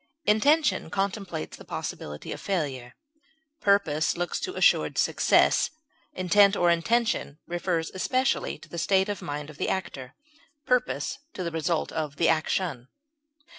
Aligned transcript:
Intention 0.25 0.89
contemplates 0.89 1.55
the 1.57 1.63
possibility 1.63 2.31
of 2.31 2.41
failure; 2.41 2.95
purpose 3.59 4.17
looks 4.17 4.39
to 4.39 4.55
assured 4.55 4.97
success; 4.97 5.69
intent 6.15 6.55
or 6.55 6.71
intention 6.71 7.37
refers 7.45 7.91
especially 7.93 8.57
to 8.57 8.67
the 8.67 8.79
state 8.79 9.09
of 9.09 9.21
mind 9.21 9.51
of 9.51 9.57
the 9.59 9.69
actor; 9.69 10.15
purpose 10.65 11.19
to 11.35 11.43
the 11.43 11.51
result 11.51 11.91
of 11.91 12.15
the 12.15 12.27
action. 12.29 12.87